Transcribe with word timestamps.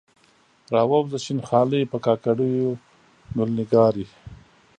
راووځه 0.73 1.17
شین 1.25 1.39
خالۍ، 1.47 1.83
په 1.91 1.97
کاکړیو 2.05 2.71
ګل 3.35 3.49
نګارې 3.59 4.05